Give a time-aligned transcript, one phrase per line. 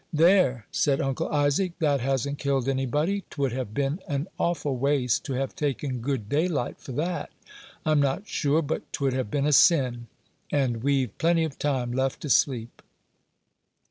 [0.11, 5.33] "There," said Uncle Isaac, "that hasn't killed anybody; 'twould have been an awful waste to
[5.33, 7.29] have taken good daylight for that.
[7.85, 10.07] I'm not sure but 'twould have been a sin;
[10.51, 12.81] and we've plenty of time left to sleep."